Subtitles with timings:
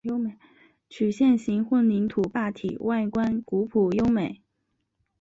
[0.89, 4.41] 曲线形混凝土坝体外观古朴优美。